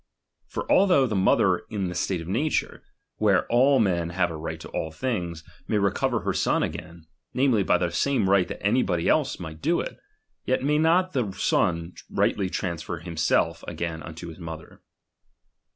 [0.47, 2.81] For although the mother in the state of na ture,
[3.17, 7.61] where all men have a right to all things, may recover her son again, namely,
[7.61, 9.99] by the same right that anybody else might do it;
[10.43, 14.81] yet may not the son rightly transfer himself again unto his mother.